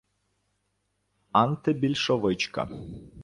[1.43, 2.67] антибільшовичка